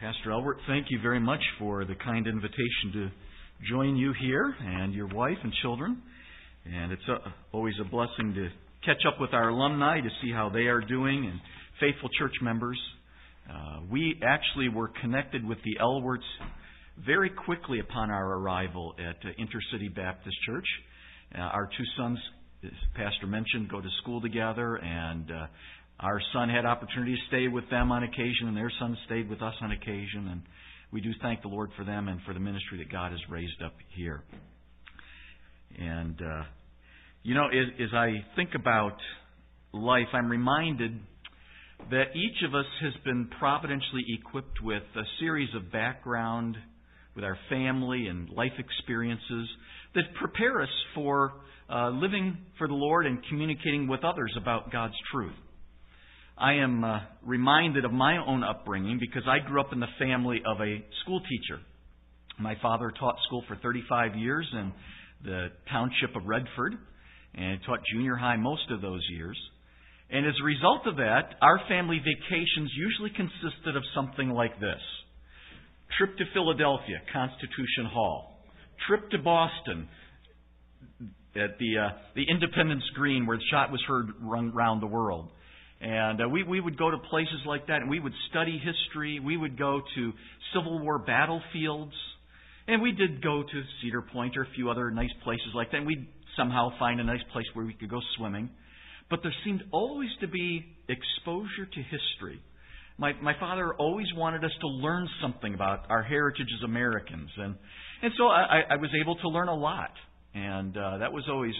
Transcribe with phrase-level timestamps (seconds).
[0.00, 3.10] Pastor Albert, thank you very much for the kind invitation to
[3.70, 6.00] join you here and your wife and children.
[6.64, 7.16] And it's a,
[7.52, 8.48] always a blessing to
[8.82, 11.38] catch up with our alumni to see how they are doing and
[11.80, 12.80] faithful church members.
[13.46, 16.24] Uh, we actually were connected with the Elwarts
[17.04, 20.66] very quickly upon our arrival at uh, Intercity Baptist Church.
[21.34, 22.18] Uh, our two sons,
[22.64, 25.46] as Pastor mentioned, go to school together, and uh,
[26.00, 29.42] our son had opportunity to stay with them on occasion, and their son stayed with
[29.42, 30.28] us on occasion.
[30.30, 30.42] And
[30.90, 33.62] we do thank the Lord for them and for the ministry that God has raised
[33.64, 34.22] up here.
[35.78, 36.42] And, uh,
[37.22, 38.96] you know, as, as I think about
[39.72, 40.98] life, I'm reminded
[41.90, 46.56] that each of us has been providentially equipped with a series of background
[47.14, 49.48] with our family and life experiences
[49.94, 51.32] that prepare us for
[51.68, 55.34] uh, living for the Lord and communicating with others about God's truth.
[56.40, 60.40] I am uh, reminded of my own upbringing because I grew up in the family
[60.46, 61.60] of a school teacher.
[62.38, 64.72] My father taught school for 35 years in
[65.22, 66.76] the township of Redford
[67.34, 69.38] and taught junior high most of those years.
[70.08, 74.80] And as a result of that, our family vacations usually consisted of something like this
[75.98, 78.38] trip to Philadelphia, Constitution Hall,
[78.88, 79.88] trip to Boston,
[81.36, 85.28] at the, uh, the Independence Green where the shot was heard run around the world.
[85.80, 89.18] And uh, we, we would go to places like that, and we would study history.
[89.18, 90.12] We would go to
[90.54, 91.94] Civil War battlefields.
[92.68, 95.78] And we did go to Cedar Point or a few other nice places like that.
[95.78, 98.50] And we'd somehow find a nice place where we could go swimming.
[99.08, 102.40] But there seemed always to be exposure to history.
[102.98, 107.30] My, my father always wanted us to learn something about our heritage as Americans.
[107.38, 107.56] And,
[108.02, 109.90] and so I, I was able to learn a lot.
[110.34, 111.54] And uh, that was always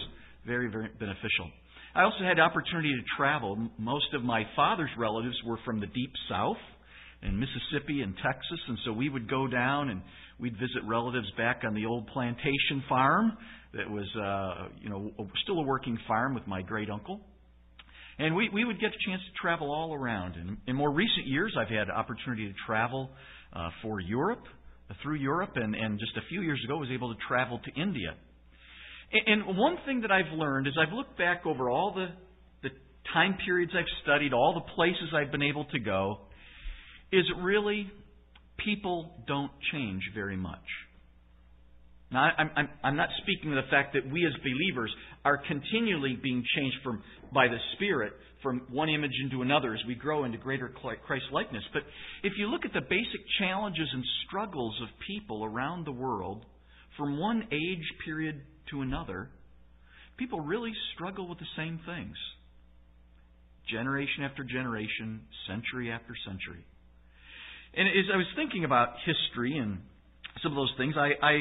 [0.45, 1.49] very, very beneficial.
[1.93, 3.67] I also had opportunity to travel.
[3.77, 6.57] Most of my father's relatives were from the deep south
[7.21, 10.01] in Mississippi and Texas, and so we would go down and
[10.39, 13.37] we'd visit relatives back on the old plantation farm
[13.73, 15.11] that was, uh, you know,
[15.43, 17.19] still a working farm with my great uncle.
[18.17, 20.35] And we, we would get a chance to travel all around.
[20.35, 23.09] And in more recent years, I've had opportunity to travel
[23.51, 24.43] uh, for Europe,
[24.89, 27.81] uh, through Europe, and, and just a few years ago was able to travel to
[27.81, 28.15] India.
[29.13, 32.07] And one thing that I've learned is I've looked back over all the,
[32.63, 32.69] the
[33.13, 36.19] time periods I've studied, all the places I've been able to go,
[37.11, 37.91] is really
[38.63, 40.59] people don't change very much.
[42.11, 46.17] Now, I'm, I'm, I'm not speaking of the fact that we as believers are continually
[46.21, 47.01] being changed from,
[47.33, 51.63] by the Spirit from one image into another as we grow into greater Christ likeness.
[51.73, 51.83] But
[52.23, 56.45] if you look at the basic challenges and struggles of people around the world,
[56.97, 59.29] from one age period to another,
[60.17, 62.15] people really struggle with the same things.
[63.69, 66.65] Generation after generation, century after century.
[67.73, 69.79] And as I was thinking about history and
[70.43, 71.33] some of those things, I, I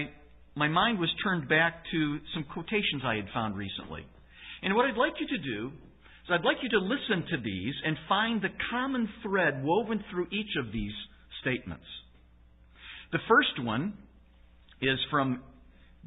[0.54, 4.04] my mind was turned back to some quotations I had found recently.
[4.62, 7.74] And what I'd like you to do is I'd like you to listen to these
[7.84, 10.92] and find the common thread woven through each of these
[11.40, 11.84] statements.
[13.12, 13.94] The first one
[14.82, 15.42] is from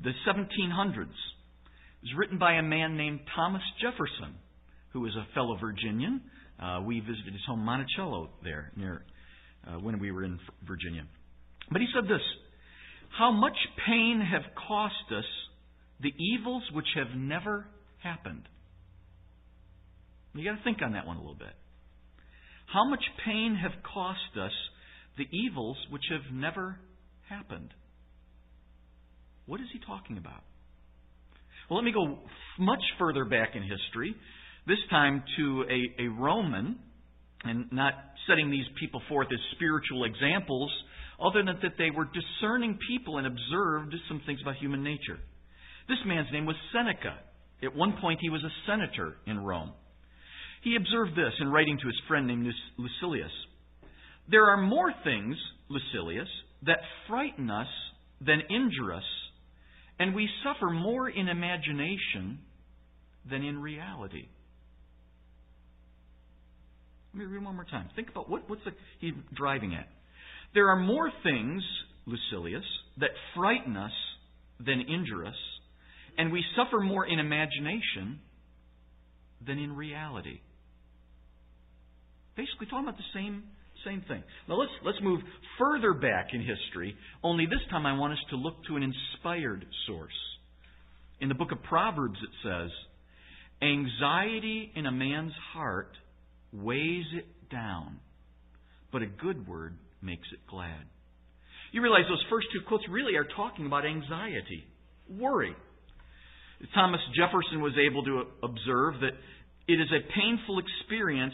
[0.01, 1.01] the 1700s.
[1.01, 4.35] It was written by a man named Thomas Jefferson,
[4.91, 6.21] who was a fellow Virginian.
[6.61, 9.03] Uh, we visited his home, Monticello, there near
[9.67, 11.03] uh, when we were in Virginia.
[11.71, 12.21] But he said this:
[13.17, 13.55] "How much
[13.87, 15.25] pain have cost us
[16.01, 17.65] the evils which have never
[18.01, 18.47] happened."
[20.35, 21.53] You got to think on that one a little bit.
[22.65, 24.51] How much pain have cost us
[25.17, 26.77] the evils which have never
[27.29, 27.69] happened?
[29.45, 30.43] What is he talking about?
[31.69, 32.19] Well, let me go
[32.59, 34.15] much further back in history,
[34.67, 36.79] this time to a, a Roman,
[37.43, 37.93] and not
[38.27, 40.71] setting these people forth as spiritual examples,
[41.19, 45.19] other than that they were discerning people and observed some things about human nature.
[45.87, 47.17] This man's name was Seneca.
[47.61, 49.73] At one point, he was a senator in Rome.
[50.63, 53.31] He observed this in writing to his friend named Lucilius.
[54.29, 55.35] There are more things,
[55.69, 56.29] Lucilius,
[56.65, 57.67] that frighten us
[58.21, 59.03] than injure us
[59.99, 62.39] and we suffer more in imagination
[63.29, 64.27] than in reality.
[67.13, 67.89] Let me read one more time.
[67.95, 69.87] Think about what, what's the, he driving at.
[70.53, 71.63] There are more things,
[72.05, 72.63] Lucilius,
[72.99, 73.91] that frighten us
[74.59, 75.35] than injure us,
[76.17, 78.19] and we suffer more in imagination
[79.45, 80.39] than in reality.
[82.35, 83.43] Basically, talking about the same
[83.85, 84.23] same thing.
[84.47, 85.21] Now let's, let's move
[85.57, 89.65] further back in history, only this time I want us to look to an inspired
[89.87, 90.11] source.
[91.19, 92.69] In the book of Proverbs it says,
[93.61, 95.91] Anxiety in a man's heart
[96.51, 97.99] weighs it down,
[98.91, 100.81] but a good word makes it glad.
[101.71, 104.65] You realize those first two quotes really are talking about anxiety,
[105.09, 105.55] worry.
[106.75, 109.13] Thomas Jefferson was able to observe that
[109.67, 111.33] it is a painful experience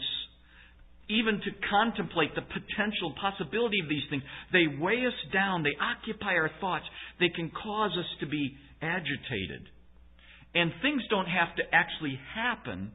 [1.10, 4.22] even to contemplate the potential possibility of these things.
[4.52, 6.84] They weigh us down, they occupy our thoughts,
[7.18, 9.68] they can cause us to be agitated.
[10.54, 12.92] And things don't have to actually happen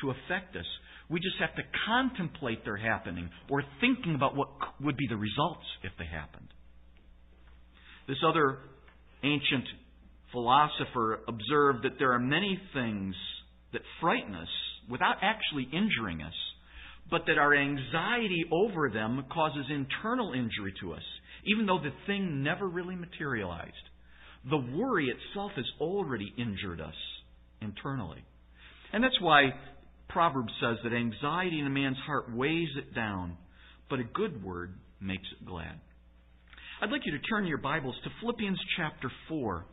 [0.00, 0.66] to affect us.
[1.08, 4.48] We just have to contemplate their happening or thinking about what
[4.80, 6.48] would be the results if they happened.
[8.06, 8.58] This other
[9.22, 9.64] ancient
[10.32, 13.14] philosopher observed that there are many things
[13.72, 14.48] that frighten us
[14.90, 16.34] without actually injuring us,
[17.10, 21.02] but that our anxiety over them causes internal injury to us,
[21.46, 23.72] even though the thing never really materialized.
[24.50, 26.94] The worry itself has already injured us
[27.60, 28.24] internally.
[28.92, 29.50] And that's why
[30.08, 33.36] Proverbs says that anxiety in a man's heart weighs it down,
[33.90, 35.80] but a good word makes it glad.
[36.80, 39.66] I'd like you to turn your Bibles to Philippians chapter 4.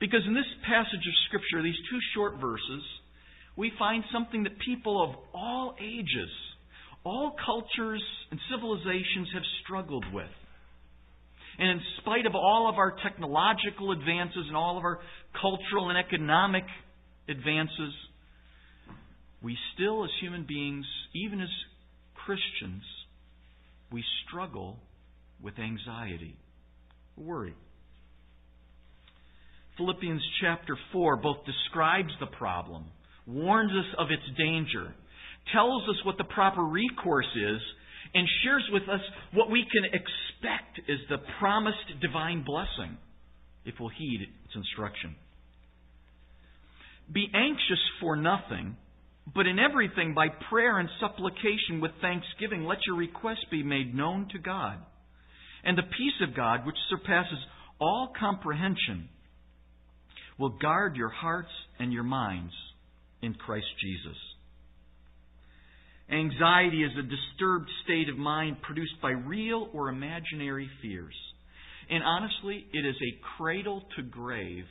[0.00, 2.82] Because in this passage of Scripture, these two short verses,
[3.60, 6.30] we find something that people of all ages,
[7.04, 10.30] all cultures and civilizations have struggled with.
[11.58, 15.00] And in spite of all of our technological advances and all of our
[15.38, 16.64] cultural and economic
[17.28, 17.92] advances,
[19.42, 21.50] we still, as human beings, even as
[22.14, 22.82] Christians,
[23.92, 24.78] we struggle
[25.42, 26.34] with anxiety,
[27.14, 27.54] worry.
[29.76, 32.86] Philippians chapter 4 both describes the problem,
[33.30, 34.94] warns us of its danger,
[35.52, 37.60] tells us what the proper recourse is,
[38.14, 39.00] and shares with us
[39.32, 42.96] what we can expect is the promised divine blessing
[43.64, 45.14] if we'll heed its instruction.
[47.12, 48.76] Be anxious for nothing
[49.34, 54.28] but in everything, by prayer and supplication with thanksgiving, let your requests be made known
[54.32, 54.78] to God.
[55.62, 57.38] And the peace of God, which surpasses
[57.80, 59.08] all comprehension,
[60.38, 62.52] will guard your hearts and your minds
[63.22, 64.16] in Christ Jesus.
[66.10, 71.14] Anxiety is a disturbed state of mind produced by real or imaginary fears.
[71.88, 74.64] And honestly, it is a cradle to grave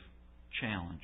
[0.60, 1.00] challenge.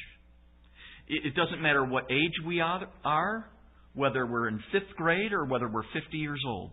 [1.08, 3.49] It doesn't matter what age we are,
[3.94, 6.72] whether we're in fifth grade or whether we're 50 years old,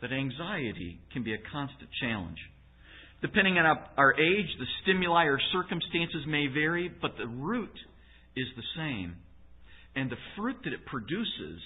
[0.00, 2.38] that anxiety can be a constant challenge.
[3.22, 7.72] Depending on our age, the stimuli or circumstances may vary, but the root
[8.36, 9.14] is the same.
[9.94, 11.60] And the fruit that it produces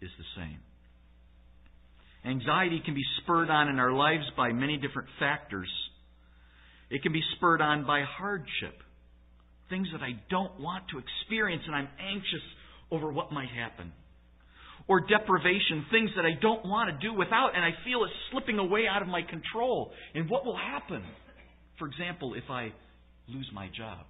[0.00, 0.58] is the same.
[2.24, 5.68] Anxiety can be spurred on in our lives by many different factors.
[6.90, 8.74] It can be spurred on by hardship
[9.70, 12.44] things that I don't want to experience and I'm anxious
[12.90, 13.92] over what might happen.
[14.86, 18.58] Or deprivation, things that I don't want to do without and I feel it slipping
[18.58, 19.92] away out of my control.
[20.14, 21.02] And what will happen?
[21.78, 22.72] For example, if I
[23.28, 24.04] lose my job.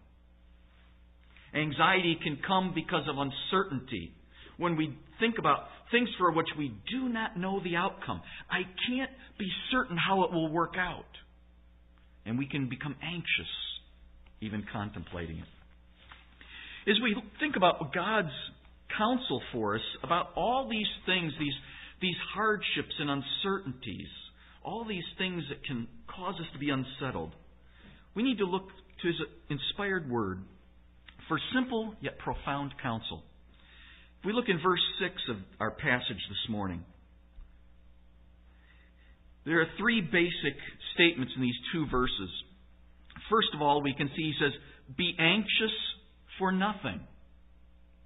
[1.54, 4.12] Anxiety can come because of uncertainty.
[4.56, 8.20] When we think about things for which we do not know the outcome,
[8.50, 11.04] I can't be certain how it will work out.
[12.26, 13.50] And we can become anxious
[14.44, 16.90] even contemplating it.
[16.90, 18.34] As we think about God's
[18.96, 21.54] counsel for us about all these things, these,
[22.02, 24.08] these hardships and uncertainties,
[24.62, 27.32] all these things that can cause us to be unsettled,
[28.14, 28.68] we need to look
[29.02, 29.16] to His
[29.48, 30.42] inspired word
[31.28, 33.22] for simple yet profound counsel.
[34.20, 36.82] If we look in verse 6 of our passage this morning,
[39.44, 40.56] there are three basic
[40.94, 42.30] statements in these two verses.
[43.30, 44.52] First of all, we can see he says,
[44.96, 45.76] Be anxious
[46.38, 47.00] for nothing.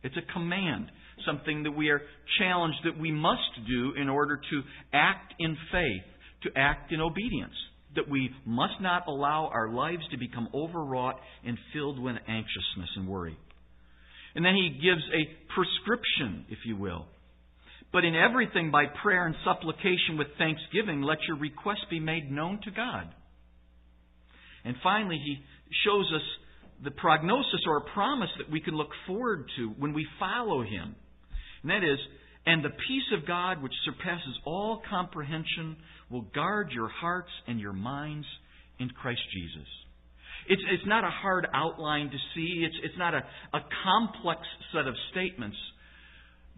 [0.02, 0.90] It's a command,
[1.26, 2.02] something that we are
[2.38, 6.02] challenged that we must do in order to act in faith,
[6.44, 7.54] to act in obedience.
[7.94, 13.08] That we must not allow our lives to become overwrought and filled with anxiousness and
[13.08, 13.36] worry.
[14.34, 17.06] And then he gives a prescription, if you will.
[17.92, 22.60] But in everything, by prayer and supplication with thanksgiving, let your requests be made known
[22.64, 23.08] to God.
[24.64, 25.38] And finally, he
[25.84, 26.22] shows us
[26.84, 30.94] the prognosis or a promise that we can look forward to when we follow him.
[31.62, 31.98] And that is,
[32.46, 35.76] and the peace of God, which surpasses all comprehension,
[36.10, 38.26] will guard your hearts and your minds
[38.78, 39.68] in Christ Jesus.
[40.48, 42.64] It's, it's not a hard outline to see.
[42.64, 43.18] It's, it's not a,
[43.52, 44.40] a complex
[44.72, 45.56] set of statements.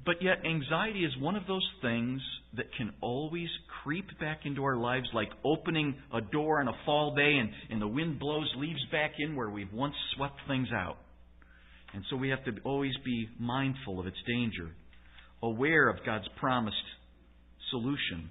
[0.06, 2.20] But yet, anxiety is one of those things
[2.56, 3.48] that can always
[3.82, 7.82] creep back into our lives like opening a door on a fall day and, and
[7.82, 10.96] the wind blows leaves back in where we've once swept things out.
[11.92, 14.70] And so we have to always be mindful of its danger,
[15.42, 16.76] aware of God's promised
[17.70, 18.30] solution,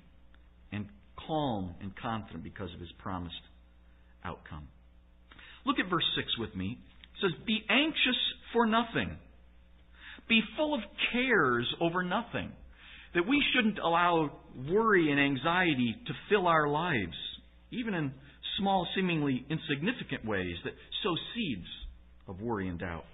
[0.72, 0.86] and
[1.28, 3.36] calm and confident because of his promised
[4.24, 4.68] outcome.
[5.66, 6.78] Look at verse 6 with me.
[6.78, 8.20] It says, Be anxious
[8.54, 9.18] for nothing.
[10.28, 12.52] Be full of cares over nothing.
[13.16, 14.32] That we shouldn't allow
[14.70, 17.16] worry and anxiety to fill our lives,
[17.72, 18.12] even in
[18.60, 20.74] small, seemingly insignificant ways that
[21.04, 21.66] sow seeds
[22.28, 23.06] of worry and doubt.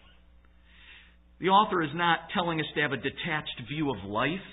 [1.40, 4.48] The author is not telling us to have a detached view of life.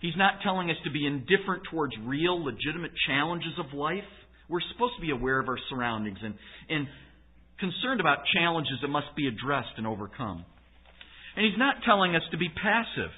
[0.00, 4.08] He's not telling us to be indifferent towards real, legitimate challenges of life.
[4.48, 6.34] We're supposed to be aware of our surroundings and,
[6.68, 6.86] and
[7.58, 10.44] concerned about challenges that must be addressed and overcome.
[11.36, 13.12] And he's not telling us to be passive,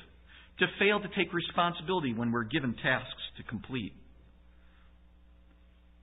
[0.59, 3.95] to fail to take responsibility when we're given tasks to complete.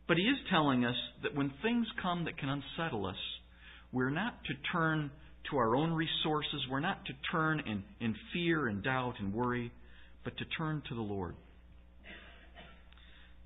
[0.07, 3.19] But he is telling us that when things come that can unsettle us,
[3.91, 5.11] we're not to turn
[5.51, 6.61] to our own resources.
[6.69, 9.71] We're not to turn in, in fear and doubt and worry,
[10.23, 11.35] but to turn to the Lord.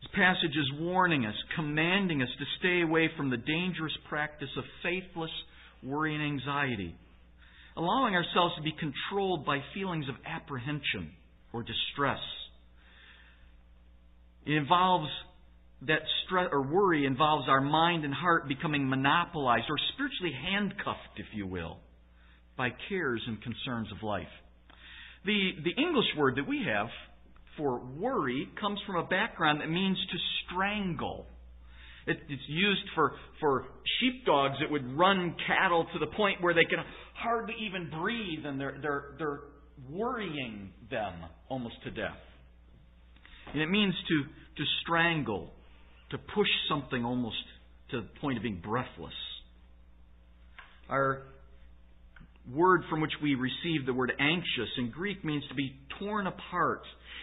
[0.02, 4.64] This passage is warning us, commanding us to stay away from the dangerous practice of
[4.84, 5.32] faithless
[5.82, 6.96] worry and anxiety,
[7.78, 11.12] allowing ourselves to be controlled by feelings of apprehension
[11.54, 12.20] or distress.
[14.46, 15.08] It involves
[15.88, 21.26] that stress or worry involves our mind and heart becoming monopolized or spiritually handcuffed, if
[21.34, 21.78] you will,
[22.58, 24.28] by cares and concerns of life.
[25.26, 26.88] The, the English word that we have
[27.58, 31.26] for worry comes from a background that means to strangle.
[32.06, 33.66] It, it's used for, for
[34.00, 36.80] sheepdogs that would run cattle to the point where they can
[37.16, 39.40] hardly even breathe and they're, they're, they're
[39.90, 41.14] worrying them
[41.50, 42.18] almost to death.
[43.54, 45.52] And it means to, to strangle,
[46.12, 47.38] to push something almost
[47.92, 49.14] to the point of being breathless.
[50.90, 51.24] Our
[52.52, 56.82] word from which we receive the word anxious in Greek means to be torn apart.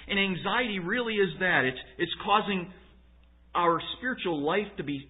[0.09, 1.65] And anxiety really is that.
[1.65, 2.73] It's, it's causing
[3.55, 5.07] our spiritual life to be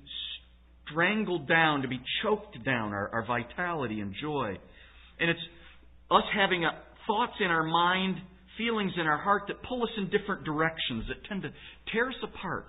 [0.90, 4.58] strangled down, to be choked down, our, our vitality and joy.
[5.20, 5.40] And it's
[6.10, 6.70] us having a,
[7.06, 8.16] thoughts in our mind,
[8.58, 11.50] feelings in our heart that pull us in different directions, that tend to
[11.92, 12.66] tear us apart.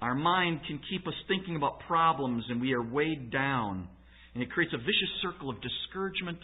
[0.00, 3.88] Our mind can keep us thinking about problems and we are weighed down.
[4.34, 6.38] And it creates a vicious circle of discouragement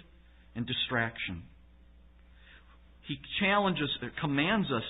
[0.54, 1.42] and distraction.
[3.08, 4.84] He challenges, uh, commands us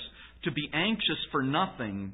[0.44, 2.12] to be anxious for nothing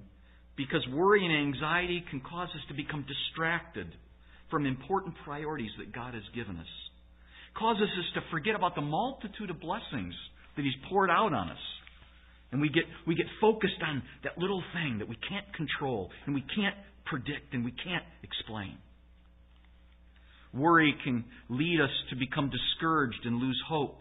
[0.56, 3.86] because worry and anxiety can cause us to become distracted
[4.50, 6.66] from important priorities that God has given us.
[7.58, 10.14] Causes us to forget about the multitude of blessings
[10.56, 11.64] that He's poured out on us.
[12.52, 16.34] And we get, we get focused on that little thing that we can't control and
[16.34, 18.78] we can't predict and we can't explain.
[20.56, 23.98] Worry can lead us to become discouraged and lose hope,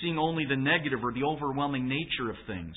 [0.00, 2.76] seeing only the negative or the overwhelming nature of things,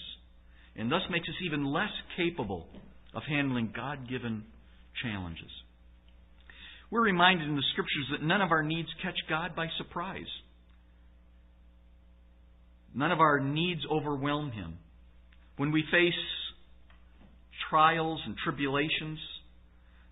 [0.75, 2.67] and thus makes us even less capable
[3.13, 4.43] of handling God given
[5.03, 5.51] challenges.
[6.89, 10.29] We're reminded in the Scriptures that none of our needs catch God by surprise.
[12.95, 14.77] None of our needs overwhelm Him.
[15.57, 16.13] When we face
[17.69, 19.19] trials and tribulations,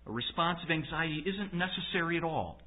[0.06, 2.58] a response of anxiety isn't necessary at all.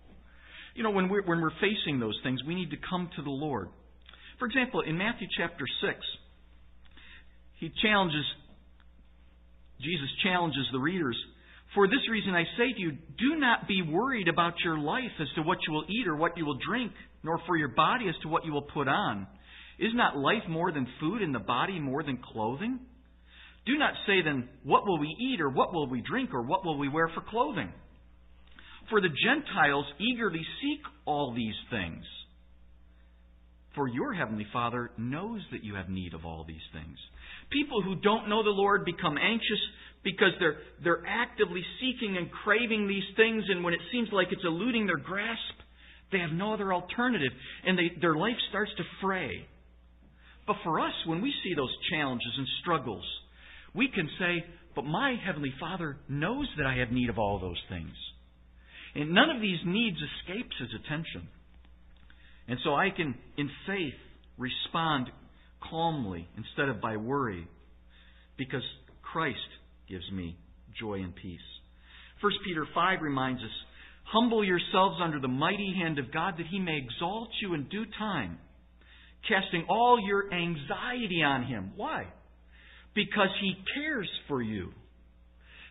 [0.76, 3.30] You know, when we're, when we're facing those things, we need to come to the
[3.30, 3.70] Lord.
[4.40, 6.00] For example, in Matthew chapter 6,
[7.60, 8.24] he challenges,
[9.82, 11.18] Jesus challenges the readers.
[11.76, 15.28] For this reason I say to you, do not be worried about your life as
[15.36, 16.92] to what you will eat or what you will drink,
[17.24, 19.28] nor for your body as to what you will put on.
[19.78, 22.80] Is not life more than food and the body more than clothing?
[23.66, 26.66] Do not say then, What will we eat, or what will we drink, or what
[26.66, 27.72] will we wear for clothing?
[28.90, 32.04] For the Gentiles eagerly seek all these things.
[33.76, 36.98] For your heavenly Father knows that you have need of all these things.
[37.52, 39.60] People who don't know the Lord become anxious
[40.04, 44.44] because they're, they're actively seeking and craving these things, and when it seems like it's
[44.44, 45.56] eluding their grasp,
[46.12, 47.32] they have no other alternative,
[47.66, 49.46] and they, their life starts to fray.
[50.48, 53.04] But for us, when we see those challenges and struggles,
[53.76, 54.44] we can say,
[54.76, 57.94] But my Heavenly Father knows that I have need of all those things.
[59.00, 61.30] And none of these needs escapes His attention.
[62.50, 63.94] And so I can, in faith,
[64.38, 65.08] respond
[65.70, 67.48] calmly instead of by worry
[68.38, 68.64] because
[69.02, 69.38] Christ
[69.88, 70.38] gives me
[70.78, 71.40] joy and peace.
[72.22, 73.50] 1 Peter 5 reminds us
[74.04, 77.86] Humble yourselves under the mighty hand of God that He may exalt you in due
[77.98, 78.38] time
[79.30, 81.72] casting all your anxiety on Him.
[81.78, 82.08] Why?
[82.96, 84.72] Because He cares for you.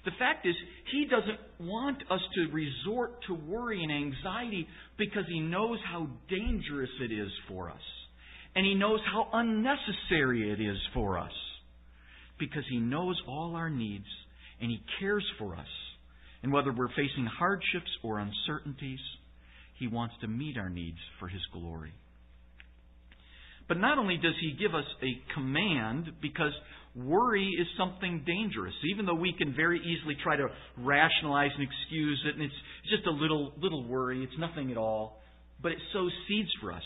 [0.05, 0.55] The fact is,
[0.93, 6.91] He doesn't want us to resort to worry and anxiety because He knows how dangerous
[7.03, 7.81] it is for us.
[8.55, 11.33] And He knows how unnecessary it is for us.
[12.39, 14.07] because He knows all our needs
[14.61, 15.67] and He cares for us.
[16.43, 19.01] And whether we're facing hardships or uncertainties,
[19.79, 21.93] He wants to meet our needs for His glory.
[23.69, 26.53] But not only does He give us a command, because
[26.97, 30.49] worry is something dangerous, even though we can very easily try to
[30.79, 32.55] rationalize and excuse it, and it's
[32.91, 35.21] just a little, little worry, it's nothing at all,
[35.63, 36.83] but it sows seeds for us.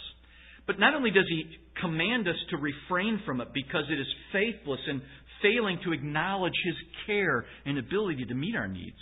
[0.66, 1.44] But not only does He
[1.80, 5.02] command us to refrain from it because it is faithless and
[5.40, 6.74] failing to acknowledge His
[7.06, 8.98] care and ability to meet our needs,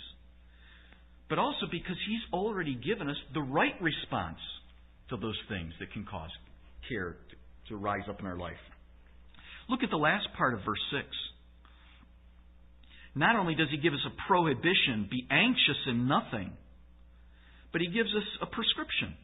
[1.29, 4.39] but also because He's already given us the right response
[5.09, 6.29] to those things that can cause
[6.89, 7.17] care
[7.71, 8.61] to rise up in our life.
[9.69, 11.07] Look at the last part of verse 6.
[13.15, 16.51] Not only does He give us a prohibition, be anxious in nothing,
[17.71, 19.15] but He gives us a prescription.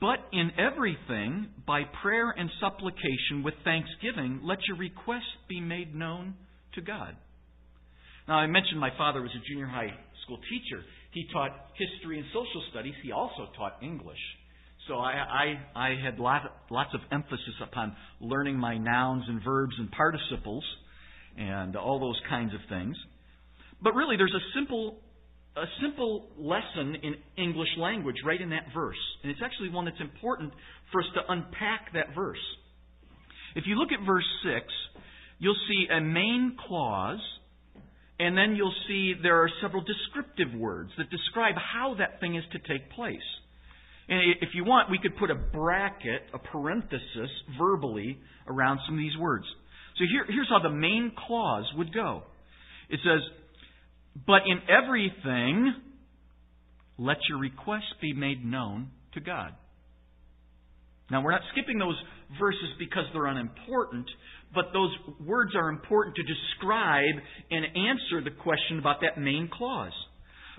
[0.00, 6.34] But in everything, by prayer and supplication with thanksgiving, let your requests be made known
[6.74, 7.16] to God.
[8.28, 9.92] Now, I mentioned my father was a junior high
[10.24, 10.84] school teacher.
[11.12, 12.92] He taught history and social studies.
[13.02, 14.20] He also taught English.
[14.88, 15.12] So I,
[15.74, 20.64] I, I had lot, lots of emphasis upon learning my nouns and verbs and participles
[21.36, 22.96] and all those kinds of things.
[23.82, 24.96] But really, there's a simple
[25.56, 28.96] a simple lesson in English language right in that verse.
[29.22, 30.52] And it's actually one that's important
[30.92, 32.38] for us to unpack that verse.
[33.56, 34.66] If you look at verse 6,
[35.40, 37.20] you'll see a main clause,
[38.20, 42.44] and then you'll see there are several descriptive words that describe how that thing is
[42.52, 43.18] to take place.
[44.08, 48.98] And if you want, we could put a bracket, a parenthesis, verbally around some of
[48.98, 49.44] these words.
[49.98, 52.22] So here, here's how the main clause would go.
[52.88, 53.20] It says,
[54.26, 55.74] but in everything,
[56.96, 59.52] let your requests be made known to God.
[61.10, 61.96] Now, we're not skipping those
[62.38, 64.06] verses because they're unimportant,
[64.54, 64.90] but those
[65.24, 67.14] words are important to describe
[67.50, 69.92] and answer the question about that main clause.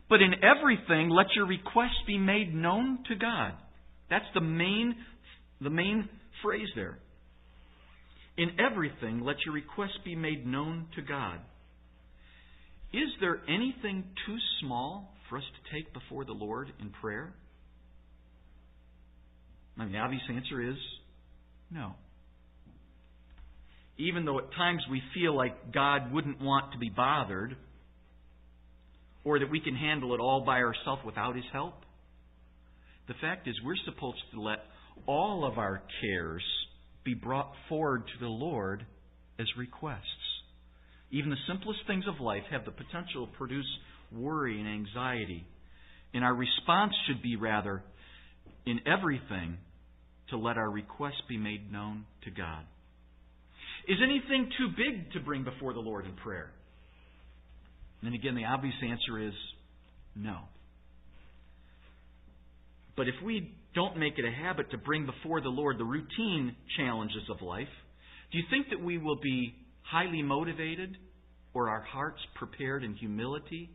[0.10, 3.54] But in everything, let your requests be made known to God.
[4.10, 4.96] That's the main,
[5.62, 6.10] the main
[6.44, 6.98] phrase there.
[8.38, 11.40] In everything, let your requests be made known to God.
[12.92, 17.34] Is there anything too small for us to take before the Lord in prayer?
[19.78, 20.78] I mean, the obvious answer is
[21.70, 21.94] no.
[23.98, 27.56] Even though at times we feel like God wouldn't want to be bothered,
[29.24, 31.84] or that we can handle it all by ourselves without His help,
[33.08, 34.60] the fact is we're supposed to let
[35.06, 36.44] all of our cares
[37.04, 38.86] be brought forward to the Lord
[39.40, 40.04] as requests.
[41.12, 43.66] Even the simplest things of life have the potential to produce
[44.12, 45.46] worry and anxiety.
[46.14, 47.84] And our response should be rather,
[48.66, 49.58] in everything,
[50.30, 52.64] to let our requests be made known to God.
[53.88, 56.52] Is anything too big to bring before the Lord in prayer?
[58.02, 59.34] And again, the obvious answer is
[60.16, 60.40] no.
[62.96, 66.56] But if we don't make it a habit to bring before the Lord the routine
[66.78, 67.68] challenges of life,
[68.32, 70.98] do you think that we will be highly motivated
[71.54, 73.70] or our hearts prepared in humility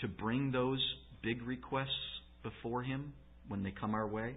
[0.00, 0.80] to bring those
[1.22, 1.88] big requests
[2.42, 3.12] before Him
[3.48, 4.34] when they come our way?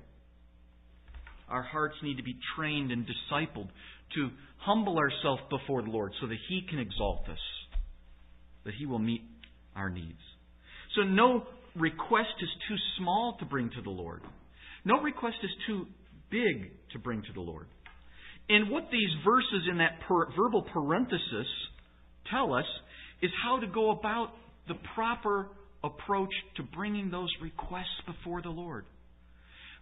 [1.50, 3.68] Our hearts need to be trained and discipled
[4.16, 7.38] to humble ourselves before the Lord so that He can exalt us,
[8.66, 9.22] that He will meet
[9.76, 10.20] our needs.
[10.96, 11.44] So, no
[11.76, 14.22] request is too small to bring to the Lord.
[14.84, 15.86] No request is too
[16.30, 17.68] big to bring to the Lord.
[18.48, 21.48] And what these verses in that per, verbal parenthesis
[22.30, 22.66] tell us
[23.22, 24.30] is how to go about
[24.68, 25.48] the proper
[25.84, 28.86] approach to bringing those requests before the Lord.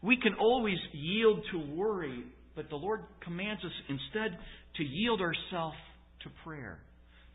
[0.01, 2.23] We can always yield to worry,
[2.55, 4.37] but the Lord commands us instead
[4.77, 5.77] to yield ourselves
[6.23, 6.79] to prayer,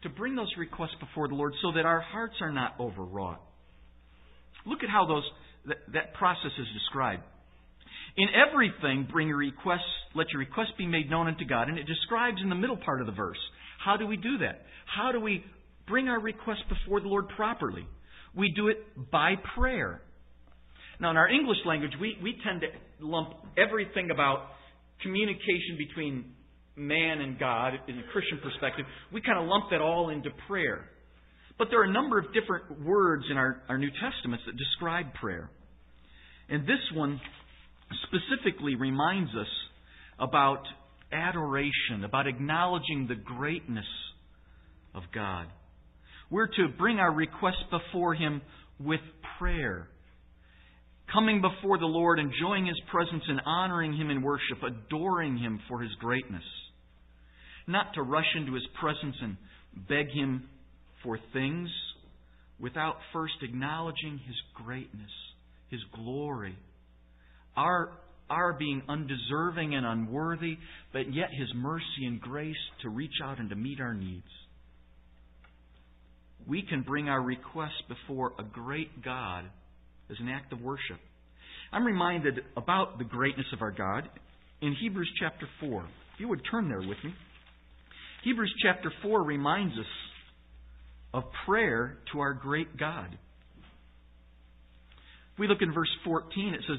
[0.03, 3.41] to bring those requests before the Lord so that our hearts are not overwrought.
[4.67, 5.25] Look at how those
[5.67, 7.23] that, that process is described.
[8.17, 9.81] In everything, bring your requests,
[10.15, 11.69] let your requests be made known unto God.
[11.69, 13.39] And it describes in the middle part of the verse.
[13.85, 14.63] How do we do that?
[14.87, 15.45] How do we
[15.87, 17.87] bring our requests before the Lord properly?
[18.35, 20.03] We do it by prayer.
[21.01, 24.49] Now, in our English language, we, we tend to lump everything about
[25.03, 26.33] communication between
[26.79, 30.89] man and God in a Christian perspective, we kind of lump that all into prayer.
[31.59, 35.13] But there are a number of different words in our, our New Testaments that describe
[35.15, 35.51] prayer.
[36.49, 37.21] And this one
[38.07, 39.49] specifically reminds us
[40.21, 40.63] about
[41.13, 43.87] adoration, about acknowledging the greatness
[44.95, 45.47] of God.
[46.31, 48.43] We're to bring our requests before Him
[48.79, 49.01] with
[49.39, 49.89] prayer,
[51.13, 55.81] coming before the Lord, enjoying His presence and honoring Him in worship, adoring Him for
[55.81, 56.43] His greatness.
[57.69, 59.37] Not to rush into His presence and
[59.89, 60.49] beg Him
[61.03, 61.69] for things
[62.59, 65.11] without first acknowledging His greatness,
[65.71, 66.57] His glory,
[67.57, 67.91] our,
[68.31, 70.57] our being undeserving and unworthy,
[70.93, 74.27] but yet His mercy and grace to reach out and to meet our needs.
[76.49, 79.45] We can bring our requests before a great God
[80.11, 80.99] as an act of worship.
[81.71, 84.09] I'm reminded about the greatness of our God
[84.63, 85.83] in Hebrews chapter 4.
[86.15, 87.15] If you would turn there with me.
[88.29, 89.87] Hebrews chapter 4 reminds us
[91.15, 93.09] of prayer to our great God.
[95.33, 96.77] If we look in verse 14, it says,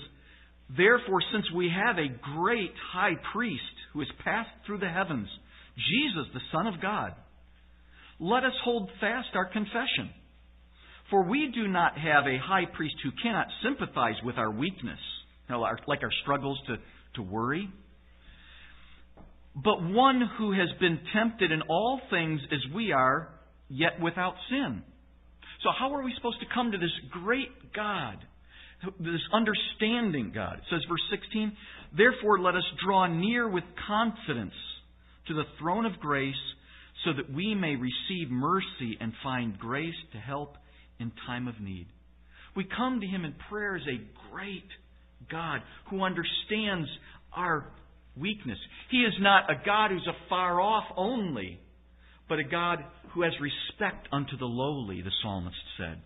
[0.77, 5.27] Therefore, since we have a great high priest who has passed through the heavens,
[5.75, 7.13] Jesus, the Son of God,
[8.19, 10.13] let us hold fast our confession.
[11.09, 14.99] For we do not have a high priest who cannot sympathize with our weakness,
[15.49, 16.75] like our struggles to,
[17.15, 17.67] to worry,
[19.55, 23.29] but one who has been tempted in all things as we are,
[23.69, 24.83] yet without sin.
[25.63, 28.17] So, how are we supposed to come to this great God,
[28.99, 30.59] this understanding God?
[30.59, 31.51] It says, verse 16,
[31.97, 34.53] Therefore, let us draw near with confidence
[35.27, 36.35] to the throne of grace
[37.03, 40.55] so that we may receive mercy and find grace to help
[40.99, 41.87] in time of need.
[42.55, 44.67] We come to Him in prayer as a great
[45.31, 46.87] God who understands
[47.33, 47.71] our
[48.19, 48.57] weakness.
[48.89, 51.59] He is not a God who's afar off only,
[52.27, 52.79] but a God
[53.13, 56.01] who has respect unto the lowly, the psalmist said.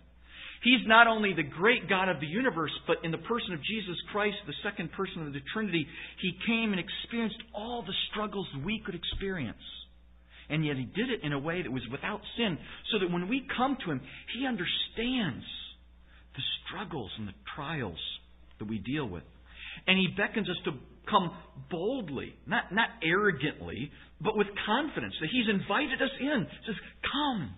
[0.64, 3.98] He's not only the great God of the universe, but in the person of Jesus
[4.12, 5.86] Christ, the second person of the Trinity,
[6.22, 9.58] He came and experienced all the struggles we could experience.
[10.50, 12.58] And yet He did it in a way that was without sin,
[12.92, 14.00] so that when we come to Him,
[14.38, 15.44] He understands
[16.36, 18.00] the struggles and the trials
[18.60, 19.24] that we deal with.
[19.86, 20.72] And He beckons us to
[21.10, 21.32] come
[21.70, 26.48] boldly, not, not arrogantly, but with confidence that He's invited us in.
[26.50, 26.76] He says,
[27.12, 27.56] Come.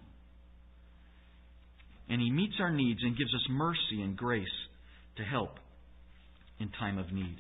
[2.10, 4.47] And He meets our needs and gives us mercy and grace
[5.17, 5.60] to help
[6.60, 7.38] in time of need.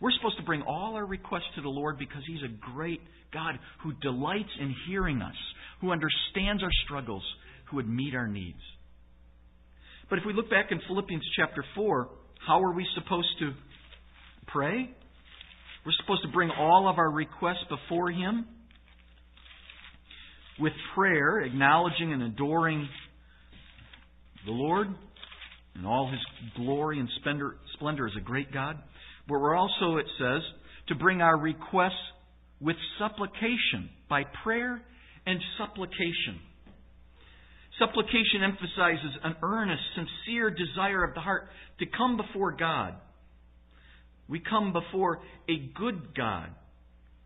[0.00, 3.00] We're supposed to bring all our requests to the Lord because He's a great
[3.32, 5.34] God who delights in hearing us,
[5.80, 7.22] who understands our struggles,
[7.70, 8.60] who would meet our needs.
[10.08, 12.08] But if we look back in Philippians chapter 4,
[12.46, 13.52] how are we supposed to
[14.46, 14.90] pray?
[15.86, 18.44] We're supposed to bring all of our requests before Him
[20.58, 22.88] with prayer, acknowledging and adoring
[24.44, 24.88] the Lord
[25.76, 26.20] and all His
[26.56, 28.78] glory and splendor, splendor as a great God.
[29.28, 30.42] But we're also, it says,
[30.88, 31.92] to bring our requests
[32.60, 34.82] with supplication, by prayer
[35.24, 36.40] and supplication.
[37.78, 42.94] Supplication emphasizes an earnest, sincere desire of the heart to come before God.
[44.28, 46.50] We come before a good God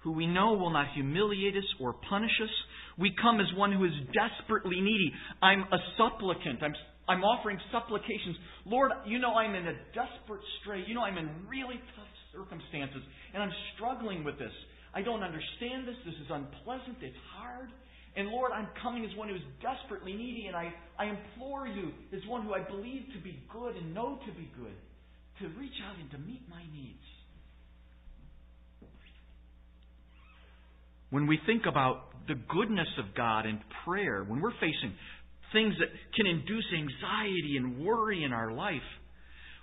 [0.03, 2.51] who we know will not humiliate us or punish us.
[2.99, 5.13] We come as one who is desperately needy.
[5.43, 6.63] I'm a supplicant.
[6.63, 6.75] I'm,
[7.09, 8.37] I'm offering supplications.
[8.65, 10.89] Lord, you know I'm in a desperate strait.
[10.89, 13.03] You know I'm in really tough circumstances,
[13.35, 14.53] and I'm struggling with this.
[14.95, 15.97] I don't understand this.
[16.05, 16.99] This is unpleasant.
[17.01, 17.69] It's hard.
[18.17, 21.93] And Lord, I'm coming as one who is desperately needy, and I, I implore you,
[22.13, 24.75] as one who I believe to be good and know to be good,
[25.41, 27.01] to reach out and to meet my needs.
[31.11, 34.95] When we think about the goodness of God in prayer, when we're facing
[35.53, 38.87] things that can induce anxiety and worry in our life,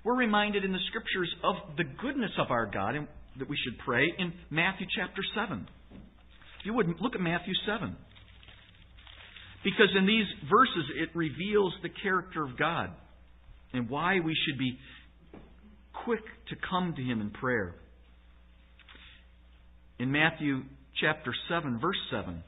[0.04, 3.08] we're reminded in the Scriptures of the goodness of our God and
[3.40, 5.68] that we should pray in Matthew chapter 7.
[6.60, 7.96] If you would look at Matthew 7.
[9.64, 12.90] Because in these verses it reveals the character of God
[13.74, 14.78] and why we should be
[16.08, 17.76] quick to come to Him in prayer.
[20.00, 20.62] In Matthew
[21.02, 22.42] chapter 7, verse 7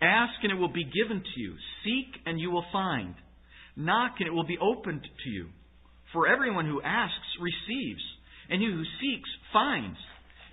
[0.00, 1.52] Ask and it will be given to you,
[1.84, 3.14] seek and you will find,
[3.76, 5.48] knock and it will be opened to you.
[6.14, 8.00] For everyone who asks receives,
[8.48, 9.98] and he who seeks finds,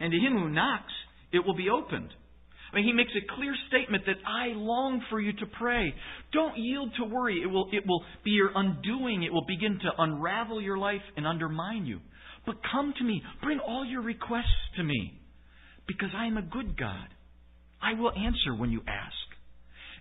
[0.02, 0.92] and to him who knocks
[1.32, 2.10] it will be opened.
[2.72, 5.94] I mean, he makes a clear statement that I long for you to pray.
[6.32, 7.42] Don't yield to worry.
[7.44, 9.24] It will, it will be your undoing.
[9.24, 12.00] It will begin to unravel your life and undermine you.
[12.46, 13.22] But come to me.
[13.44, 14.46] Bring all your requests
[14.78, 15.20] to me.
[15.88, 17.08] Because I am a good God.
[17.82, 19.16] I will answer when you ask.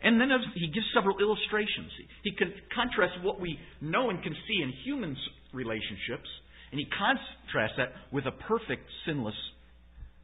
[0.03, 1.91] And then he gives several illustrations.
[2.23, 2.33] He
[2.75, 5.17] contrasts what we know and can see in human
[5.53, 6.29] relationships,
[6.71, 9.35] and he contrasts that with a perfect, sinless,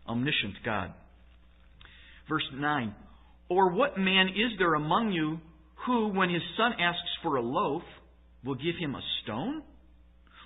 [0.09, 0.95] omniscient God.
[2.29, 2.95] Verse 9
[3.49, 5.39] Or what man is there among you
[5.87, 7.83] who, when his son asks for a loaf,
[8.45, 9.63] will give him a stone?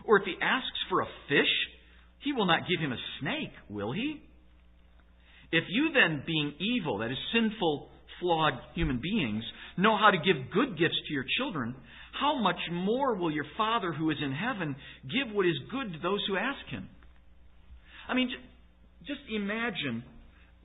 [0.04, 1.52] Or if he asks for a fish,
[2.20, 4.22] he will not give him a snake, will he?
[5.52, 7.88] If you then, being evil, that is sinful,
[8.20, 9.42] flawed human beings,
[9.76, 11.74] know how to give good gifts to your children,
[12.18, 15.98] how much more will your Father who is in heaven give what is good to
[16.00, 16.88] those who ask him?
[18.08, 18.30] I mean,
[19.06, 20.04] just imagine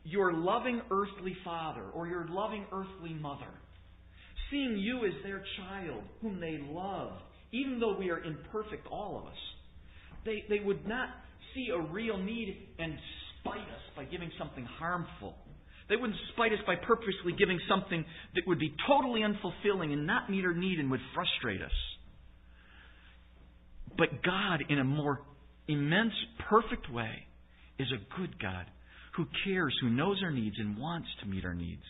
[0.06, 3.52] your loving earthly father or your loving earthly mother
[4.52, 7.14] seeing you as their child whom they love,
[7.52, 9.38] even though we are imperfect, all of us.
[10.24, 11.10] They, they would not
[11.54, 12.94] see a real need and
[13.40, 15.36] spite us by giving something harmful.
[15.88, 20.30] They wouldn't spite us by purposely giving something that would be totally unfulfilling and not
[20.30, 21.72] meet our need and would frustrate us.
[23.98, 25.22] But God, in a more
[25.68, 26.14] immense,
[26.50, 27.28] perfect way,
[27.78, 28.66] is a good God
[29.18, 31.84] who cares, who knows our needs, and wants to meet our needs.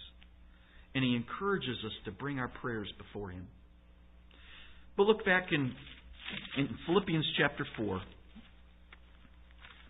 [0.93, 3.47] And He encourages us to bring our prayers before Him.
[4.97, 5.73] But look back in,
[6.57, 8.01] in Philippians chapter 4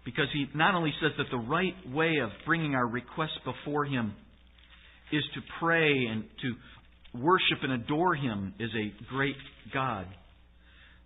[0.06, 4.14] because he not only says that the right way of bringing our requests before him
[5.12, 9.36] is to pray and to worship and adore him as a great
[9.74, 10.06] God,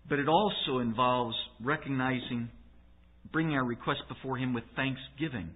[0.10, 2.50] but it also involves recognizing,
[3.32, 5.50] bringing our requests before him with thanksgiving.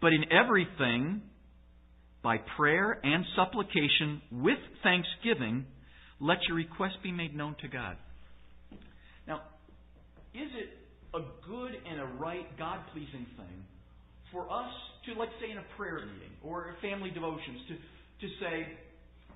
[0.00, 1.22] But in everything,
[2.22, 5.66] by prayer and supplication with thanksgiving,
[6.20, 7.96] let your request be made known to God.
[9.26, 9.42] Now,
[10.34, 10.70] is it
[11.14, 13.58] a good and a right, God pleasing thing
[14.32, 14.70] for us
[15.06, 18.66] to, let's say, in a prayer meeting or family devotions, to, to say,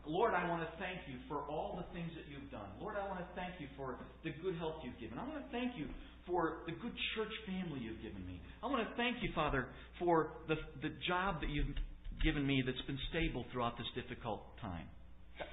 [0.04, 2.66] Lord, I want to thank you for all the things that you've done.
[2.82, 3.94] Lord, I want to thank you for
[4.26, 5.18] the good health you've given.
[5.18, 5.86] I want to thank you
[6.26, 8.40] for the good church family you've given me.
[8.62, 9.66] I want to thank you, Father,
[9.98, 11.74] for the, the job that you've
[12.22, 14.86] given me that's been stable throughout this difficult time.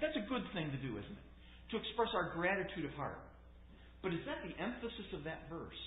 [0.02, 1.28] That's a good thing to do, isn't it?
[1.74, 3.20] To express our gratitude of heart.
[4.02, 5.82] But is that the emphasis of that verse?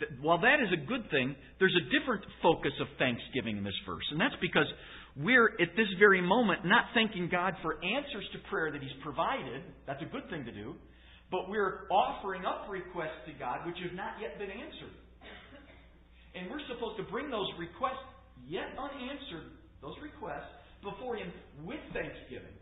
[0.00, 3.76] That, while that is a good thing, there's a different focus of thanksgiving in this
[3.86, 4.04] verse.
[4.10, 4.66] And that's because
[5.16, 9.62] we're at this very moment not thanking God for answers to prayer that He's provided.
[9.86, 10.74] That's a good thing to do.
[11.32, 14.92] But we're offering up requests to God which have not yet been answered.
[16.36, 18.04] And we're supposed to bring those requests,
[18.46, 20.52] yet unanswered, those requests,
[20.84, 21.32] before Him
[21.64, 22.52] with thanksgiving.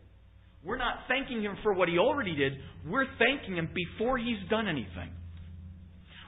[0.63, 2.53] We're not thanking Him for what He already did.
[2.87, 5.11] We're thanking Him before He's done anything.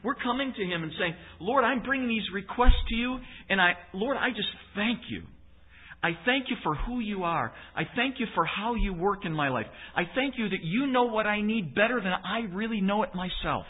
[0.04, 3.74] We're coming to Him and saying, Lord, I'm bringing these requests to you, and I,
[3.94, 5.24] Lord, I just thank you.
[6.04, 7.54] I thank you for who you are.
[7.76, 9.66] I thank you for how you work in my life.
[9.96, 13.10] I thank you that you know what I need better than I really know it
[13.16, 13.66] myself.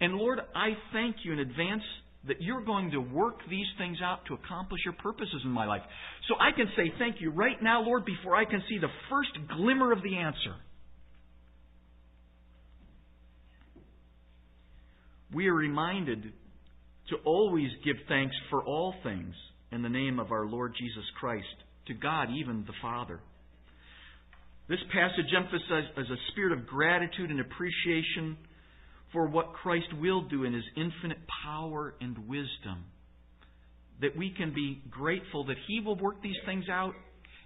[0.00, 1.82] And Lord, I thank you in advance
[2.26, 5.82] that you're going to work these things out to accomplish your purposes in my life.
[6.28, 9.30] So I can say thank you right now, Lord, before I can see the first
[9.56, 10.54] glimmer of the answer.
[15.34, 16.22] we are reminded
[17.08, 19.34] to always give thanks for all things
[19.72, 21.46] in the name of our Lord Jesus Christ,
[21.86, 23.20] to God, even the Father.
[24.68, 28.36] This passage emphasizes a spirit of gratitude and appreciation
[29.12, 32.84] for what Christ will do in His infinite power and wisdom.
[34.00, 36.92] That we can be grateful that He will work these things out,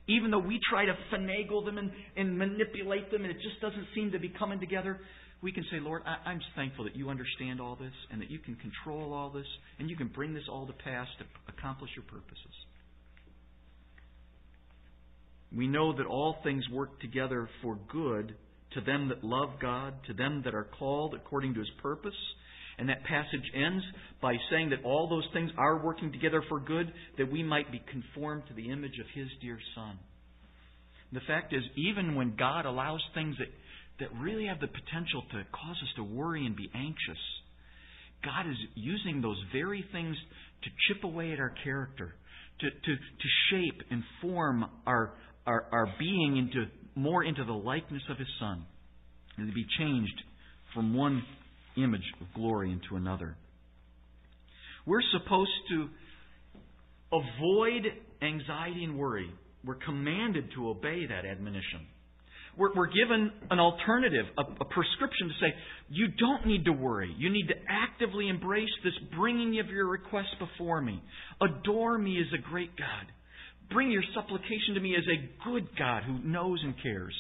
[0.08, 3.86] even though we try to finagle them and, and manipulate them and it just doesn't
[3.94, 5.00] seem to be coming together
[5.42, 8.38] we can say, Lord, I, am thankful that you understand all this and that you
[8.38, 9.46] can control all this
[9.79, 12.55] and you can bring this all to pass to accomplish your purposes.
[15.55, 18.35] We know that all things work together for good
[18.75, 22.14] to them that love God, to them that are called according to his purpose.
[22.79, 23.83] And that passage ends
[24.20, 27.81] by saying that all those things are working together for good, that we might be
[27.90, 29.99] conformed to the image of his dear Son.
[31.12, 33.49] The fact is, even when God allows things that
[34.00, 37.22] that really have the potential to cause us to worry and be anxious.
[38.24, 40.16] God is using those very things
[40.64, 42.14] to chip away at our character,
[42.61, 45.12] to, to, to shape and form our,
[45.46, 48.64] our, our being into more into the likeness of His Son,
[49.37, 50.22] and to be changed
[50.74, 51.22] from one
[51.76, 53.37] image of glory into another.
[54.87, 55.88] We're supposed to
[57.12, 57.82] avoid
[58.22, 59.30] anxiety and worry.
[59.64, 61.87] We're commanded to obey that admonition.
[62.57, 65.55] We're, we're given an alternative, a, a prescription to say,
[65.90, 67.14] you don't need to worry.
[67.19, 71.03] You need to actively embrace this bringing of your requests before me.
[71.40, 73.07] Adore me as a great God.
[73.71, 77.14] Bring your supplication to me as a good God who knows and cares.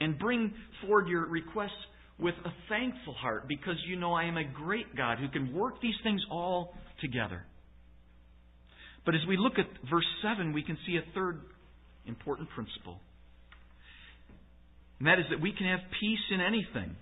[0.00, 1.70] And bring forward your requests
[2.18, 5.80] with a thankful heart because you know I am a great God who can work
[5.80, 7.44] these things all together.
[9.06, 11.40] But as we look at verse 7, we can see a third
[12.06, 13.00] important principle.
[14.98, 16.96] And that is that we can have peace in anything.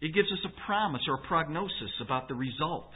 [0.00, 2.90] It gives us a promise or a prognosis about the result.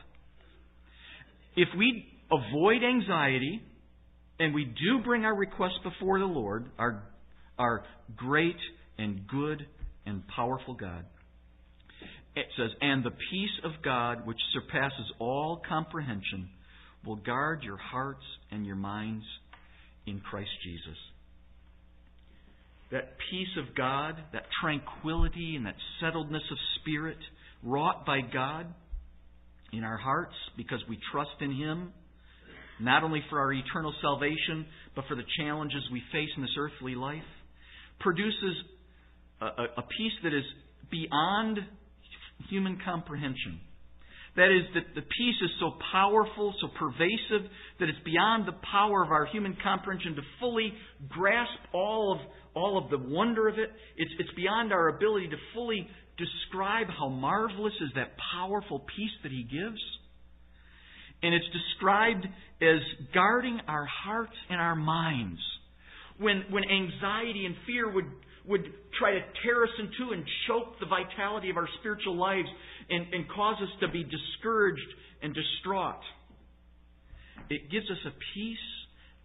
[1.56, 3.62] if we avoid anxiety
[4.40, 7.04] and we do bring our requests before the Lord, our,
[7.58, 7.84] our
[8.16, 8.56] great
[8.98, 9.64] and good
[10.06, 11.04] and powerful God,
[12.34, 16.48] it says, And the peace of God, which surpasses all comprehension,
[17.04, 19.24] will guard your hearts and your minds
[20.06, 20.98] in Christ Jesus.
[22.92, 27.18] That peace of God, that tranquility and that settledness of spirit
[27.62, 28.66] wrought by God
[29.72, 31.92] in our hearts because we trust in Him,
[32.80, 36.94] not only for our eternal salvation, but for the challenges we face in this earthly
[36.94, 37.22] life,
[38.00, 38.56] produces
[39.40, 40.44] a, a, a peace that is
[40.90, 41.58] beyond
[42.50, 43.60] human comprehension.
[44.36, 49.04] That is, that the peace is so powerful, so pervasive, that it's beyond the power
[49.04, 50.72] of our human comprehension to fully
[51.08, 52.18] grasp all of,
[52.54, 53.70] all of the wonder of it.
[53.96, 59.32] It's, it's beyond our ability to fully describe how marvelous is that powerful peace that
[59.32, 59.80] He gives.
[61.22, 62.26] And it's described
[62.62, 62.80] as
[63.14, 65.40] guarding our hearts and our minds.
[66.18, 68.06] When, when anxiety and fear would
[68.46, 68.64] would
[68.98, 72.48] try to tear us in two and choke the vitality of our spiritual lives
[72.90, 74.90] and, and cause us to be discouraged
[75.22, 76.02] and distraught.
[77.48, 78.58] It gives us a peace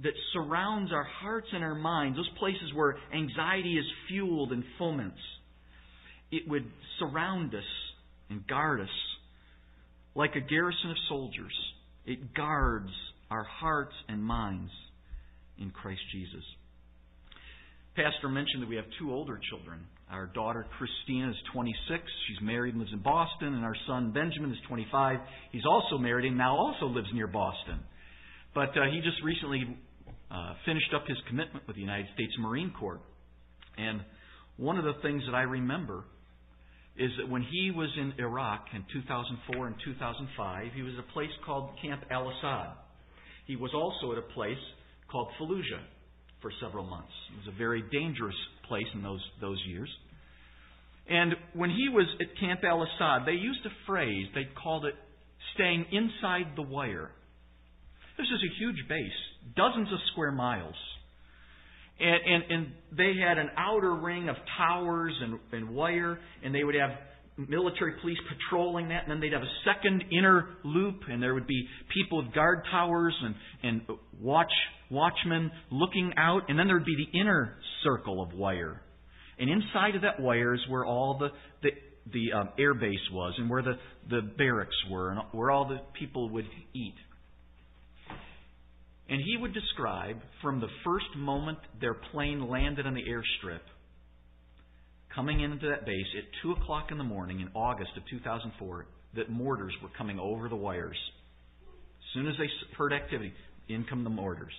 [0.03, 5.19] that surrounds our hearts and our minds, those places where anxiety is fueled and foments.
[6.31, 6.65] It would
[6.99, 7.63] surround us
[8.29, 8.87] and guard us
[10.15, 11.53] like a garrison of soldiers.
[12.05, 12.89] It guards
[13.29, 14.71] our hearts and minds
[15.57, 16.43] in Christ Jesus.
[17.95, 19.81] Pastor mentioned that we have two older children.
[20.09, 22.03] Our daughter Christina is 26.
[22.27, 23.53] She's married and lives in Boston.
[23.53, 25.17] And our son Benjamin is 25.
[25.51, 27.79] He's also married and now also lives near Boston.
[28.55, 29.77] But uh, he just recently
[30.31, 32.99] uh, finished up his commitment with the United States Marine Corps.
[33.77, 34.01] And
[34.57, 36.03] one of the things that I remember
[36.97, 41.13] is that when he was in Iraq in 2004 and 2005, he was at a
[41.13, 42.75] place called Camp Al Asad.
[43.47, 44.59] He was also at a place
[45.09, 45.81] called Fallujah
[46.41, 47.11] for several months.
[47.33, 48.35] It was a very dangerous
[48.67, 49.89] place in those, those years.
[51.09, 54.93] And when he was at Camp Al Asad, they used a phrase, they called it
[55.55, 57.11] staying inside the wire.
[58.17, 59.19] This is a huge base,
[59.55, 60.75] dozens of square miles.
[61.99, 66.63] And, and, and they had an outer ring of towers and, and wire, and they
[66.63, 66.91] would have
[67.47, 71.47] military police patrolling that, and then they'd have a second inner loop, and there would
[71.47, 74.51] be people with guard towers and, and watch
[74.89, 78.81] watchmen looking out, and then there would be the inner circle of wire.
[79.37, 81.29] And inside of that wire is where all the,
[81.63, 81.69] the,
[82.11, 83.75] the um, air base was, and where the,
[84.09, 86.95] the barracks were, and where all the people would eat.
[89.09, 93.61] And he would describe from the first moment their plane landed on the airstrip,
[95.13, 99.29] coming into that base at 2 o'clock in the morning in August of 2004, that
[99.29, 100.97] mortars were coming over the wires.
[101.65, 103.33] As soon as they heard activity,
[103.67, 104.53] in come the mortars.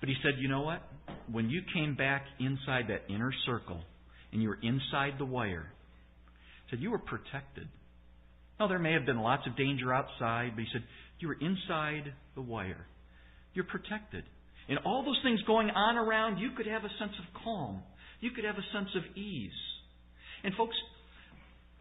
[0.00, 0.82] But he said, you know what?
[1.30, 3.80] When you came back inside that inner circle
[4.32, 5.72] and you were inside the wire,
[6.64, 7.68] he said, you were protected.
[8.58, 10.82] Now, there may have been lots of danger outside, but he said,
[11.18, 12.86] you were inside the wire.
[13.56, 14.22] You're protected.
[14.68, 17.82] And all those things going on around, you could have a sense of calm.
[18.20, 19.50] You could have a sense of ease.
[20.44, 20.76] And, folks,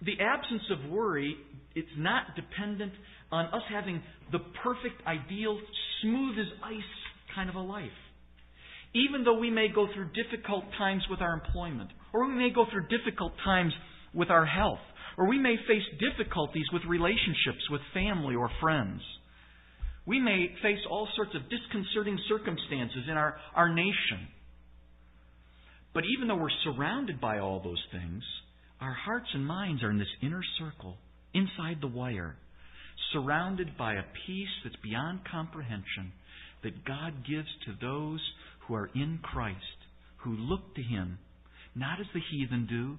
[0.02, 1.36] the absence of worry,
[1.76, 2.94] it's not dependent
[3.32, 5.60] on us having the perfect, ideal,
[6.02, 6.94] smooth as ice
[7.36, 7.92] kind of a life
[8.96, 12.66] even though we may go through difficult times with our employment, or we may go
[12.72, 13.74] through difficult times
[14.14, 14.80] with our health,
[15.18, 19.02] or we may face difficulties with relationships with family or friends.
[20.06, 24.28] We may face all sorts of disconcerting circumstances in our, our nation.
[25.94, 28.24] But even though we're surrounded by all those things,
[28.82, 30.98] our hearts and minds are in this inner circle,
[31.34, 32.36] inside the wire,
[33.14, 36.12] surrounded by a peace that's beyond comprehension
[36.64, 38.20] that God gives to those
[38.68, 39.58] who are in Christ,
[40.18, 41.18] who look to Him,
[41.76, 42.98] not as the heathen do,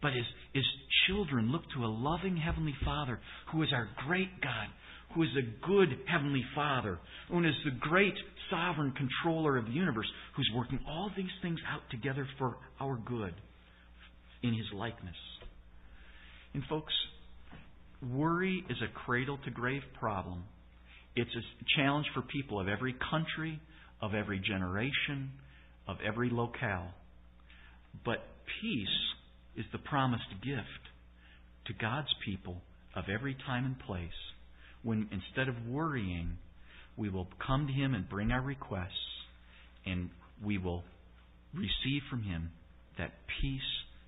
[0.00, 0.24] but as,
[0.56, 0.62] as
[1.06, 3.20] children look to a loving Heavenly Father
[3.52, 4.68] who is our great God,
[5.14, 6.98] who is a good Heavenly Father,
[7.30, 8.14] who is the great
[8.50, 10.06] sovereign controller of the universe,
[10.36, 13.34] who's working all these things out together for our good
[14.42, 15.16] in His likeness.
[16.54, 16.92] And, folks,
[18.02, 20.44] worry is a cradle to grave problem.
[21.14, 23.60] It's a challenge for people of every country,
[24.00, 25.30] of every generation,
[25.86, 26.92] of every locale.
[28.04, 28.24] But
[28.60, 28.88] peace
[29.56, 30.62] is the promised gift
[31.66, 32.56] to God's people
[32.96, 34.10] of every time and place
[34.82, 36.38] when instead of worrying,
[36.96, 38.90] we will come to Him and bring our requests,
[39.86, 40.10] and
[40.44, 40.82] we will
[41.54, 42.50] receive from Him
[42.98, 43.60] that peace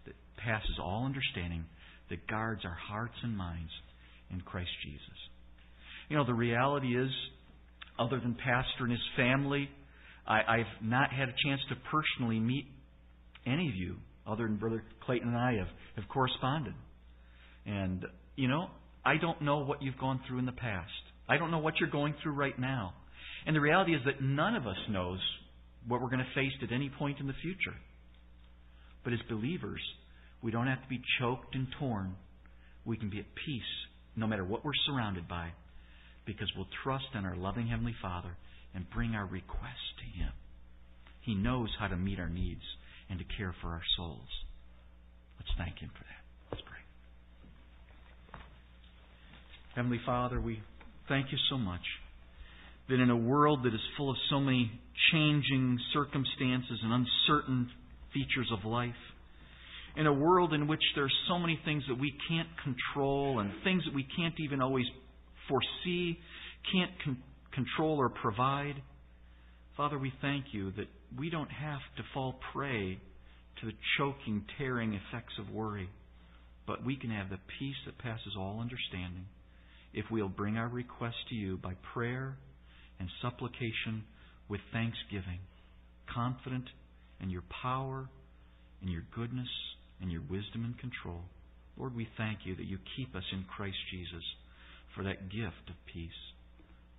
[0.07, 1.65] that passes all understanding,
[2.11, 3.71] that guards our hearts and minds
[4.31, 5.19] in Christ Jesus.
[6.09, 7.11] You know, the reality is
[7.99, 9.69] other than Pastor and his family,
[10.27, 12.67] I, I've not had a chance to personally meet
[13.47, 13.97] any of you
[14.27, 16.75] other than Brother Clayton and I have, have corresponded.
[17.67, 18.05] And,
[18.37, 18.69] you know,
[19.05, 20.91] I don't know what you've gone through in the past.
[21.29, 22.95] I don't know what you're going through right now.
[23.47, 25.21] And the reality is that none of us knows
[25.87, 27.75] what we're going to face at any point in the future.
[29.03, 29.81] But as believers,
[30.43, 32.15] we don't have to be choked and torn.
[32.85, 33.63] We can be at peace
[34.17, 35.51] no matter what we're surrounded by
[36.27, 38.37] because we'll trust in our loving Heavenly Father
[38.75, 40.33] and bring our requests to Him.
[41.21, 42.63] He knows how to meet our needs
[43.11, 44.29] and to care for our souls.
[45.39, 46.25] Let's thank Him for that.
[46.51, 48.41] Let's pray.
[49.75, 50.63] Heavenly Father, we
[51.09, 51.81] thank you so much
[52.89, 54.71] that in a world that is full of so many
[55.11, 57.69] changing circumstances and uncertain
[58.13, 58.93] features of life,
[59.97, 63.51] in a world in which there are so many things that we can't control and
[63.65, 64.87] things that we can't even always
[65.49, 66.21] foresee,
[66.73, 67.23] can't con-
[67.53, 68.81] control or provide,
[69.77, 70.87] Father, we thank you that
[71.19, 73.01] we don't have to fall prey
[73.61, 75.89] to the choking, tearing effects of worry,
[76.65, 79.25] but we can have the peace that passes all understanding
[79.95, 82.37] if we'll bring our request to you by prayer
[82.99, 84.05] and supplication
[84.49, 85.39] with thanksgiving,
[86.13, 86.65] confident
[87.21, 88.09] in your power,
[88.83, 89.49] in your goodness,
[90.01, 91.23] and your wisdom and control.
[91.77, 94.25] Lord, we thank you that you keep us in Christ Jesus
[94.95, 96.11] for that gift of peace.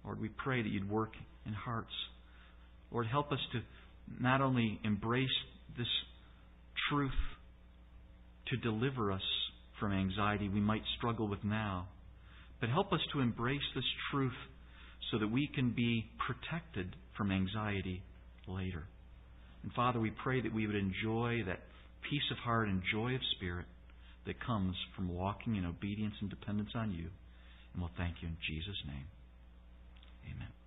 [0.03, 1.11] Lord, we pray that you'd work
[1.45, 1.93] in hearts.
[2.91, 3.61] Lord, help us to
[4.21, 5.27] not only embrace
[5.77, 5.87] this
[6.89, 7.11] truth
[8.47, 9.21] to deliver us
[9.79, 11.87] from anxiety we might struggle with now,
[12.59, 14.33] but help us to embrace this truth
[15.11, 18.01] so that we can be protected from anxiety
[18.47, 18.83] later.
[19.63, 21.61] And Father, we pray that we would enjoy that
[22.09, 23.65] peace of heart and joy of spirit
[24.25, 27.07] that comes from walking in obedience and dependence on you.
[27.73, 29.05] And we'll thank you in Jesus' name.
[30.25, 30.64] Amen.